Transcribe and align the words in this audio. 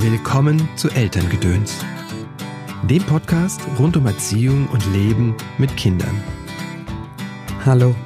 Willkommen 0.00 0.68
zu 0.76 0.88
Elterngedöns, 0.90 1.74
dem 2.88 3.02
Podcast 3.02 3.60
rund 3.80 3.96
um 3.96 4.06
Erziehung 4.06 4.68
und 4.68 4.86
Leben 4.92 5.34
mit 5.58 5.76
Kindern. 5.76 6.22
Hallo, 7.66 7.96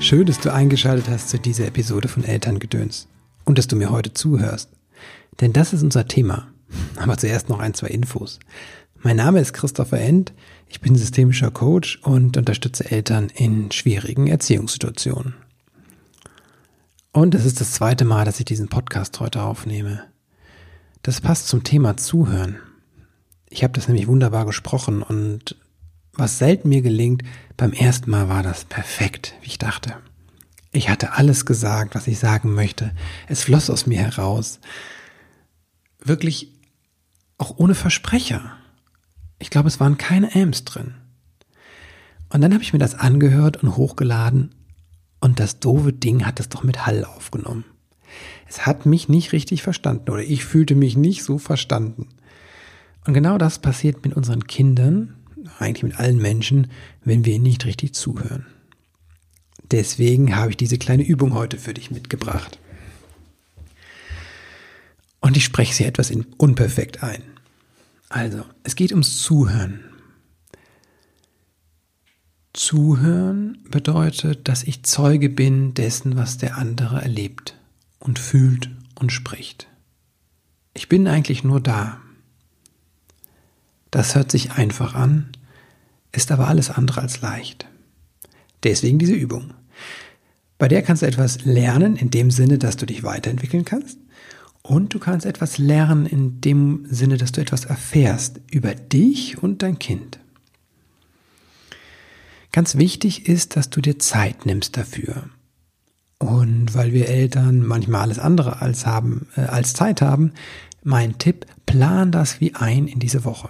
schön, 0.00 0.26
dass 0.26 0.38
du 0.38 0.52
eingeschaltet 0.52 1.08
hast 1.08 1.30
zu 1.30 1.38
dieser 1.38 1.66
Episode 1.66 2.08
von 2.08 2.24
Elterngedöns 2.24 3.08
und 3.46 3.56
dass 3.56 3.68
du 3.68 3.76
mir 3.76 3.90
heute 3.90 4.12
zuhörst. 4.12 4.68
Denn 5.40 5.54
das 5.54 5.72
ist 5.72 5.82
unser 5.82 6.06
Thema. 6.06 6.48
Aber 6.96 7.16
zuerst 7.16 7.48
noch 7.48 7.58
ein, 7.58 7.72
zwei 7.72 7.88
Infos. 7.88 8.38
Mein 8.98 9.16
Name 9.16 9.40
ist 9.40 9.54
Christopher 9.54 9.98
End, 9.98 10.34
ich 10.68 10.82
bin 10.82 10.94
systemischer 10.94 11.50
Coach 11.50 12.00
und 12.02 12.36
unterstütze 12.36 12.90
Eltern 12.90 13.30
in 13.34 13.72
schwierigen 13.72 14.26
Erziehungssituationen. 14.26 15.36
Und 17.12 17.34
es 17.34 17.46
ist 17.46 17.62
das 17.62 17.72
zweite 17.72 18.04
Mal, 18.04 18.26
dass 18.26 18.38
ich 18.40 18.44
diesen 18.44 18.68
Podcast 18.68 19.20
heute 19.20 19.42
aufnehme. 19.42 20.09
Das 21.02 21.20
passt 21.20 21.48
zum 21.48 21.64
Thema 21.64 21.96
Zuhören. 21.96 22.56
Ich 23.48 23.64
habe 23.64 23.72
das 23.72 23.88
nämlich 23.88 24.06
wunderbar 24.06 24.44
gesprochen 24.44 25.02
und 25.02 25.56
was 26.12 26.38
selten 26.38 26.68
mir 26.68 26.82
gelingt, 26.82 27.22
beim 27.56 27.72
ersten 27.72 28.10
Mal 28.10 28.28
war 28.28 28.42
das 28.42 28.64
perfekt, 28.64 29.34
wie 29.40 29.48
ich 29.48 29.58
dachte. 29.58 29.94
Ich 30.72 30.88
hatte 30.88 31.14
alles 31.14 31.46
gesagt, 31.46 31.94
was 31.94 32.06
ich 32.06 32.18
sagen 32.18 32.52
möchte. 32.54 32.92
Es 33.26 33.42
floss 33.42 33.70
aus 33.70 33.86
mir 33.86 33.98
heraus. 33.98 34.60
Wirklich 35.98 36.52
auch 37.38 37.58
ohne 37.58 37.74
Versprecher. 37.74 38.56
Ich 39.38 39.50
glaube, 39.50 39.68
es 39.68 39.80
waren 39.80 39.98
keine 39.98 40.34
Ams 40.34 40.64
drin. 40.64 40.94
Und 42.28 42.42
dann 42.42 42.52
habe 42.52 42.62
ich 42.62 42.72
mir 42.72 42.78
das 42.78 42.94
angehört 42.94 43.62
und 43.62 43.76
hochgeladen 43.76 44.54
und 45.20 45.40
das 45.40 45.58
doofe 45.58 45.92
Ding 45.92 46.24
hat 46.26 46.38
es 46.38 46.48
doch 46.48 46.62
mit 46.62 46.86
Hall 46.86 47.04
aufgenommen. 47.04 47.64
Es 48.48 48.66
hat 48.66 48.86
mich 48.86 49.08
nicht 49.08 49.32
richtig 49.32 49.62
verstanden 49.62 50.10
oder 50.10 50.22
ich 50.22 50.44
fühlte 50.44 50.74
mich 50.74 50.96
nicht 50.96 51.22
so 51.22 51.38
verstanden. 51.38 52.08
Und 53.06 53.14
genau 53.14 53.38
das 53.38 53.60
passiert 53.60 54.04
mit 54.04 54.14
unseren 54.14 54.46
Kindern, 54.46 55.14
eigentlich 55.58 55.82
mit 55.84 55.98
allen 55.98 56.18
Menschen, 56.18 56.70
wenn 57.04 57.24
wir 57.24 57.34
ihnen 57.34 57.44
nicht 57.44 57.64
richtig 57.64 57.94
zuhören. 57.94 58.46
Deswegen 59.70 60.36
habe 60.36 60.50
ich 60.50 60.56
diese 60.56 60.78
kleine 60.78 61.04
Übung 61.04 61.34
heute 61.34 61.56
für 61.56 61.74
dich 61.74 61.90
mitgebracht. 61.90 62.58
Und 65.20 65.36
ich 65.36 65.44
spreche 65.44 65.74
sie 65.74 65.84
etwas 65.84 66.12
unperfekt 66.38 67.02
ein. 67.02 67.22
Also, 68.08 68.44
es 68.64 68.74
geht 68.74 68.90
ums 68.90 69.22
Zuhören. 69.22 69.80
Zuhören 72.52 73.58
bedeutet, 73.70 74.48
dass 74.48 74.64
ich 74.64 74.82
Zeuge 74.82 75.28
bin 75.28 75.72
dessen, 75.74 76.16
was 76.16 76.36
der 76.36 76.58
andere 76.58 77.00
erlebt 77.00 77.59
und 78.00 78.18
fühlt 78.18 78.70
und 78.96 79.12
spricht. 79.12 79.68
Ich 80.74 80.88
bin 80.88 81.06
eigentlich 81.06 81.44
nur 81.44 81.60
da. 81.60 82.00
Das 83.90 84.14
hört 84.14 84.30
sich 84.30 84.52
einfach 84.52 84.94
an, 84.94 85.30
ist 86.12 86.32
aber 86.32 86.48
alles 86.48 86.70
andere 86.70 87.00
als 87.00 87.20
leicht. 87.20 87.66
Deswegen 88.62 88.98
diese 88.98 89.14
Übung. 89.14 89.54
Bei 90.58 90.68
der 90.68 90.82
kannst 90.82 91.02
du 91.02 91.06
etwas 91.06 91.44
lernen 91.44 91.96
in 91.96 92.10
dem 92.10 92.30
Sinne, 92.30 92.58
dass 92.58 92.76
du 92.76 92.86
dich 92.86 93.02
weiterentwickeln 93.02 93.64
kannst. 93.64 93.98
Und 94.62 94.92
du 94.92 94.98
kannst 94.98 95.24
etwas 95.24 95.56
lernen 95.56 96.04
in 96.04 96.40
dem 96.40 96.86
Sinne, 96.90 97.16
dass 97.16 97.32
du 97.32 97.40
etwas 97.40 97.64
erfährst 97.64 98.40
über 98.50 98.74
dich 98.74 99.42
und 99.42 99.62
dein 99.62 99.78
Kind. 99.78 100.20
Ganz 102.52 102.76
wichtig 102.76 103.26
ist, 103.26 103.56
dass 103.56 103.70
du 103.70 103.80
dir 103.80 103.98
Zeit 103.98 104.44
nimmst 104.44 104.76
dafür. 104.76 105.30
Und 106.20 106.74
weil 106.74 106.92
wir 106.92 107.08
Eltern 107.08 107.66
manchmal 107.66 108.02
alles 108.02 108.18
andere 108.18 108.60
als 108.60 108.84
haben, 108.86 109.26
äh, 109.36 109.40
als 109.40 109.72
Zeit 109.72 110.02
haben, 110.02 110.32
mein 110.84 111.16
Tipp, 111.18 111.46
plan 111.64 112.12
das 112.12 112.40
wie 112.40 112.54
ein 112.54 112.86
in 112.86 112.98
diese 112.98 113.24
Woche. 113.24 113.48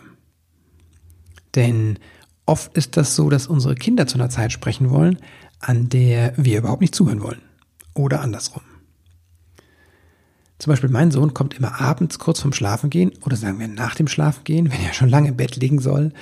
Denn 1.56 1.98
oft 2.46 2.72
ist 2.76 2.96
das 2.96 3.16
so, 3.16 3.28
dass 3.28 3.48
unsere 3.48 3.74
Kinder 3.74 4.06
zu 4.06 4.14
einer 4.18 4.30
Zeit 4.30 4.52
sprechen 4.52 4.90
wollen, 4.90 5.18
an 5.58 5.88
der 5.88 6.32
wir 6.36 6.58
überhaupt 6.58 6.80
nicht 6.80 6.94
zuhören 6.94 7.22
wollen. 7.22 7.42
Oder 7.94 8.20
andersrum. 8.20 8.62
Zum 10.58 10.70
Beispiel 10.70 10.90
mein 10.90 11.10
Sohn 11.10 11.34
kommt 11.34 11.54
immer 11.54 11.80
abends 11.80 12.20
kurz 12.20 12.40
vorm 12.40 12.52
Schlafengehen 12.52 13.12
oder 13.22 13.34
sagen 13.34 13.58
wir 13.58 13.66
nach 13.66 13.96
dem 13.96 14.06
Schlafengehen, 14.06 14.70
wenn 14.70 14.80
er 14.82 14.92
schon 14.92 15.08
lange 15.08 15.30
im 15.30 15.36
Bett 15.36 15.56
liegen 15.56 15.80
soll 15.80 16.12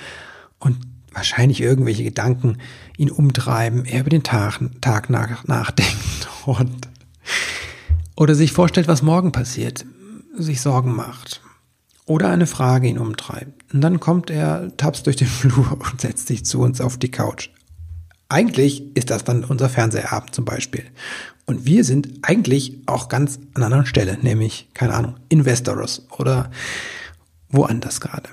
und 0.57 0.77
wahrscheinlich 1.13 1.61
irgendwelche 1.61 2.03
Gedanken 2.03 2.57
ihn 2.97 3.11
umtreiben, 3.11 3.85
er 3.85 4.01
über 4.01 4.09
den 4.09 4.23
Tag, 4.23 4.59
Tag 4.81 5.09
nach, 5.09 5.45
nachdenkt 5.45 6.27
und 6.45 6.87
oder 8.15 8.35
sich 8.35 8.51
vorstellt, 8.51 8.87
was 8.87 9.01
morgen 9.01 9.31
passiert, 9.31 9.85
sich 10.37 10.61
Sorgen 10.61 10.93
macht 10.93 11.41
oder 12.05 12.29
eine 12.29 12.47
Frage 12.47 12.87
ihn 12.87 12.97
umtreibt. 12.97 13.73
Und 13.73 13.81
dann 13.81 13.99
kommt 13.99 14.29
er, 14.29 14.75
taps 14.77 15.03
durch 15.03 15.15
den 15.15 15.27
Flur 15.27 15.79
und 15.79 16.01
setzt 16.01 16.27
sich 16.27 16.43
zu 16.43 16.59
uns 16.59 16.81
auf 16.81 16.97
die 16.97 17.11
Couch. 17.11 17.49
Eigentlich 18.27 18.95
ist 18.95 19.09
das 19.09 19.23
dann 19.23 19.43
unser 19.43 19.69
Fernsehabend 19.69 20.35
zum 20.35 20.45
Beispiel. 20.45 20.83
Und 21.45 21.65
wir 21.65 21.83
sind 21.83 22.19
eigentlich 22.21 22.77
auch 22.85 23.09
ganz 23.09 23.37
an 23.37 23.43
einer 23.55 23.65
anderen 23.67 23.85
Stelle, 23.85 24.17
nämlich, 24.21 24.69
keine 24.73 24.93
Ahnung, 24.93 25.15
Investors 25.29 26.05
oder 26.11 26.51
woanders 27.49 28.01
gerade. 28.01 28.29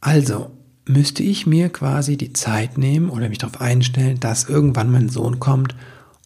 Also, 0.00 0.56
müsste 0.86 1.22
ich 1.22 1.46
mir 1.46 1.68
quasi 1.68 2.16
die 2.16 2.32
Zeit 2.32 2.78
nehmen 2.78 3.08
oder 3.08 3.28
mich 3.28 3.38
darauf 3.38 3.60
einstellen, 3.60 4.18
dass 4.20 4.48
irgendwann 4.48 4.90
mein 4.90 5.08
Sohn 5.08 5.38
kommt 5.38 5.74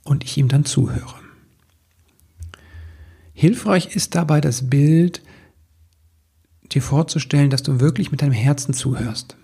und 0.05 0.25
ich 0.25 0.37
ihm 0.39 0.49
dann 0.49 0.65
zuhöre. 0.65 1.15
Hilfreich 3.33 3.95
ist 3.95 4.15
dabei 4.15 4.41
das 4.41 4.71
Bild, 4.71 5.23
dir 6.73 6.83
vorzustellen, 6.83 7.51
dass 7.51 7.63
du 7.63 7.81
wirklich 7.81 8.11
mit 8.11 8.23
deinem 8.23 8.33
Herzen 8.33 8.73
zuhörst. 8.73 9.37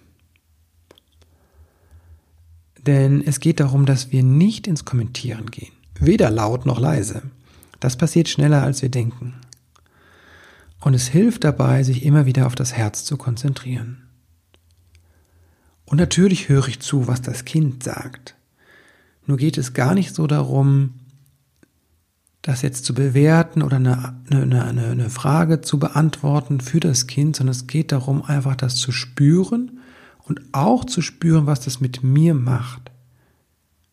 Denn 2.78 3.22
es 3.24 3.38
geht 3.38 3.60
darum, 3.60 3.86
dass 3.86 4.10
wir 4.10 4.22
nicht 4.22 4.66
ins 4.66 4.84
Kommentieren 4.84 5.50
gehen, 5.50 5.72
weder 6.00 6.30
laut 6.30 6.66
noch 6.66 6.80
leise. 6.80 7.22
Das 7.80 7.96
passiert 7.96 8.28
schneller, 8.28 8.62
als 8.62 8.82
wir 8.82 8.88
denken. 8.88 9.34
Und 10.80 10.94
es 10.94 11.06
hilft 11.06 11.44
dabei, 11.44 11.84
sich 11.84 12.04
immer 12.04 12.26
wieder 12.26 12.46
auf 12.46 12.54
das 12.56 12.72
Herz 12.72 13.04
zu 13.04 13.16
konzentrieren. 13.16 14.01
Und 15.92 15.98
natürlich 15.98 16.48
höre 16.48 16.68
ich 16.68 16.80
zu, 16.80 17.06
was 17.06 17.20
das 17.20 17.44
Kind 17.44 17.82
sagt. 17.82 18.34
Nur 19.26 19.36
geht 19.36 19.58
es 19.58 19.74
gar 19.74 19.92
nicht 19.92 20.14
so 20.14 20.26
darum, 20.26 20.94
das 22.40 22.62
jetzt 22.62 22.86
zu 22.86 22.94
bewerten 22.94 23.60
oder 23.60 23.76
eine, 23.76 24.14
eine, 24.30 24.64
eine, 24.64 24.86
eine 24.86 25.10
Frage 25.10 25.60
zu 25.60 25.78
beantworten 25.78 26.62
für 26.62 26.80
das 26.80 27.08
Kind, 27.08 27.36
sondern 27.36 27.50
es 27.50 27.66
geht 27.66 27.92
darum, 27.92 28.24
einfach 28.24 28.56
das 28.56 28.76
zu 28.76 28.90
spüren 28.90 29.80
und 30.24 30.40
auch 30.52 30.86
zu 30.86 31.02
spüren, 31.02 31.44
was 31.44 31.60
das 31.60 31.82
mit 31.82 32.02
mir 32.02 32.32
macht. 32.32 32.90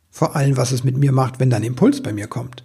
Vor 0.09 0.37
allem, 0.37 0.55
was 0.55 0.71
es 0.71 0.85
mit 0.85 0.95
mir 0.95 1.11
macht, 1.11 1.41
wenn 1.41 1.49
dann 1.49 1.63
Impuls 1.63 2.01
bei 2.01 2.13
mir 2.13 2.27
kommt. 2.27 2.63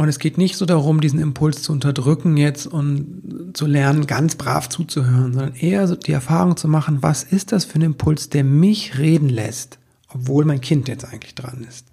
Und 0.00 0.08
es 0.08 0.18
geht 0.18 0.38
nicht 0.38 0.56
so 0.56 0.64
darum, 0.64 1.02
diesen 1.02 1.20
Impuls 1.20 1.62
zu 1.62 1.72
unterdrücken 1.72 2.38
jetzt 2.38 2.66
und 2.66 3.50
zu 3.52 3.66
lernen, 3.66 4.06
ganz 4.06 4.34
brav 4.34 4.70
zuzuhören, 4.70 5.34
sondern 5.34 5.54
eher 5.54 5.86
so 5.86 5.94
die 5.94 6.12
Erfahrung 6.12 6.56
zu 6.56 6.68
machen, 6.68 7.02
was 7.02 7.22
ist 7.22 7.52
das 7.52 7.66
für 7.66 7.78
ein 7.78 7.82
Impuls, 7.82 8.30
der 8.30 8.42
mich 8.42 8.96
reden 8.96 9.28
lässt, 9.28 9.78
obwohl 10.08 10.46
mein 10.46 10.62
Kind 10.62 10.88
jetzt 10.88 11.04
eigentlich 11.04 11.34
dran 11.34 11.66
ist. 11.68 11.84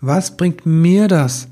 Was 0.00 0.36
bringt 0.36 0.64
mir 0.64 1.08
das, 1.08 1.48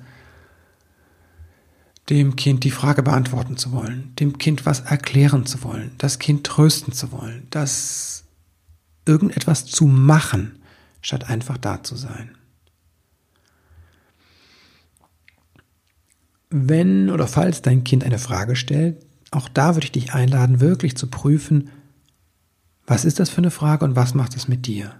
dem 2.10 2.36
Kind 2.36 2.62
die 2.62 2.70
Frage 2.70 3.02
beantworten 3.02 3.56
zu 3.56 3.72
wollen, 3.72 4.12
dem 4.20 4.38
Kind 4.38 4.66
was 4.66 4.82
erklären 4.82 5.46
zu 5.46 5.64
wollen, 5.64 5.90
das 5.98 6.20
Kind 6.20 6.46
trösten 6.46 6.92
zu 6.92 7.10
wollen, 7.10 7.48
das 7.50 8.22
irgendetwas 9.04 9.66
zu 9.66 9.88
machen, 9.88 10.60
statt 11.02 11.28
einfach 11.28 11.58
da 11.58 11.82
zu 11.82 11.96
sein. 11.96 12.37
Wenn 16.50 17.10
oder 17.10 17.26
falls 17.26 17.62
dein 17.62 17.84
Kind 17.84 18.04
eine 18.04 18.18
Frage 18.18 18.56
stellt, 18.56 19.04
auch 19.30 19.48
da 19.48 19.74
würde 19.74 19.84
ich 19.84 19.92
dich 19.92 20.14
einladen, 20.14 20.60
wirklich 20.60 20.96
zu 20.96 21.08
prüfen, 21.08 21.70
was 22.86 23.04
ist 23.04 23.20
das 23.20 23.28
für 23.28 23.38
eine 23.38 23.50
Frage 23.50 23.84
und 23.84 23.96
was 23.96 24.14
macht 24.14 24.34
es 24.34 24.48
mit 24.48 24.66
dir? 24.66 24.94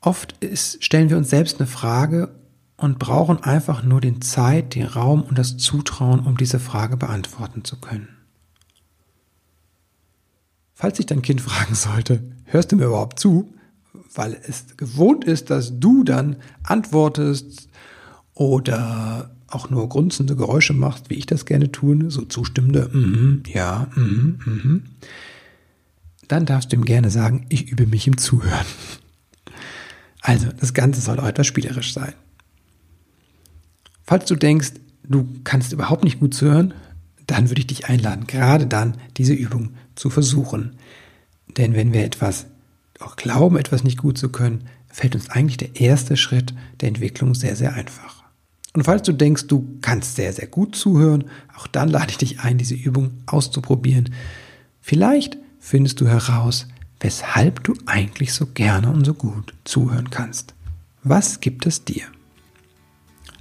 Oft 0.00 0.32
ist, 0.44 0.84
stellen 0.84 1.10
wir 1.10 1.16
uns 1.16 1.30
selbst 1.30 1.60
eine 1.60 1.68
Frage 1.68 2.34
und 2.76 2.98
brauchen 2.98 3.42
einfach 3.42 3.82
nur 3.82 4.00
den 4.00 4.20
Zeit, 4.22 4.74
den 4.74 4.86
Raum 4.86 5.22
und 5.22 5.38
das 5.38 5.56
Zutrauen, 5.56 6.20
um 6.20 6.36
diese 6.36 6.60
Frage 6.60 6.96
beantworten 6.96 7.64
zu 7.64 7.80
können. 7.80 8.08
Falls 10.74 10.96
sich 10.96 11.06
dein 11.06 11.22
Kind 11.22 11.40
fragen 11.42 11.74
sollte, 11.74 12.22
hörst 12.44 12.72
du 12.72 12.76
mir 12.76 12.86
überhaupt 12.86 13.18
zu? 13.18 13.52
Weil 14.14 14.40
es 14.46 14.76
gewohnt 14.76 15.24
ist, 15.24 15.50
dass 15.50 15.78
du 15.78 16.04
dann 16.04 16.36
antwortest, 16.62 17.68
oder 18.38 19.30
auch 19.48 19.68
nur 19.68 19.88
grunzende 19.88 20.36
Geräusche 20.36 20.72
machst, 20.72 21.10
wie 21.10 21.14
ich 21.14 21.26
das 21.26 21.44
gerne 21.44 21.72
tue, 21.72 22.10
so 22.10 22.22
zustimmende, 22.22 22.88
mm, 22.88 23.42
ja, 23.52 23.88
mm, 23.96 24.38
mm, 24.44 24.82
dann 26.28 26.46
darfst 26.46 26.70
du 26.70 26.76
ihm 26.76 26.84
gerne 26.84 27.10
sagen, 27.10 27.46
ich 27.48 27.68
übe 27.70 27.86
mich 27.86 28.06
im 28.06 28.16
Zuhören. 28.16 28.66
Also, 30.20 30.48
das 30.60 30.72
Ganze 30.72 31.00
soll 31.00 31.18
auch 31.18 31.26
etwas 31.26 31.46
spielerisch 31.46 31.92
sein. 31.92 32.12
Falls 34.04 34.26
du 34.26 34.36
denkst, 34.36 34.72
du 35.04 35.26
kannst 35.42 35.72
überhaupt 35.72 36.04
nicht 36.04 36.20
gut 36.20 36.34
zuhören, 36.34 36.74
dann 37.26 37.50
würde 37.50 37.60
ich 37.60 37.66
dich 37.66 37.88
einladen, 37.88 38.26
gerade 38.26 38.66
dann 38.66 38.98
diese 39.16 39.32
Übung 39.32 39.70
zu 39.96 40.10
versuchen. 40.10 40.76
Denn 41.56 41.74
wenn 41.74 41.92
wir 41.92 42.04
etwas 42.04 42.46
auch 43.00 43.16
glauben, 43.16 43.56
etwas 43.56 43.84
nicht 43.84 43.98
gut 43.98 44.16
zu 44.18 44.28
können, 44.28 44.64
fällt 44.88 45.14
uns 45.14 45.30
eigentlich 45.30 45.56
der 45.56 45.80
erste 45.80 46.16
Schritt 46.16 46.54
der 46.80 46.88
Entwicklung 46.88 47.34
sehr, 47.34 47.56
sehr 47.56 47.74
einfach. 47.74 48.17
Und 48.74 48.84
falls 48.84 49.02
du 49.02 49.12
denkst, 49.12 49.46
du 49.46 49.78
kannst 49.80 50.16
sehr, 50.16 50.32
sehr 50.32 50.46
gut 50.46 50.76
zuhören, 50.76 51.24
auch 51.56 51.66
dann 51.66 51.88
lade 51.88 52.10
ich 52.10 52.18
dich 52.18 52.40
ein, 52.40 52.58
diese 52.58 52.74
Übung 52.74 53.12
auszuprobieren. 53.26 54.10
Vielleicht 54.80 55.38
findest 55.58 56.00
du 56.00 56.06
heraus, 56.06 56.66
weshalb 57.00 57.64
du 57.64 57.74
eigentlich 57.86 58.32
so 58.32 58.46
gerne 58.46 58.90
und 58.90 59.04
so 59.04 59.14
gut 59.14 59.54
zuhören 59.64 60.10
kannst. 60.10 60.54
Was 61.02 61.40
gibt 61.40 61.66
es 61.66 61.84
dir? 61.84 62.04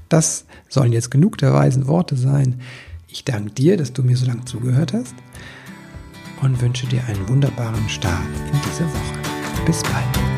Das 0.09 0.45
sollen 0.69 0.93
jetzt 0.93 1.11
genug 1.11 1.37
der 1.37 1.53
weisen 1.53 1.87
Worte 1.87 2.15
sein. 2.15 2.61
Ich 3.07 3.25
danke 3.25 3.51
dir, 3.51 3.77
dass 3.77 3.93
du 3.93 4.03
mir 4.03 4.15
so 4.15 4.25
lange 4.25 4.45
zugehört 4.45 4.93
hast 4.93 5.15
und 6.41 6.61
wünsche 6.61 6.87
dir 6.87 7.03
einen 7.05 7.27
wunderbaren 7.27 7.89
Start 7.89 8.27
in 8.51 8.59
diese 8.69 8.85
Woche. 8.85 9.65
Bis 9.65 9.81
bald. 9.83 10.36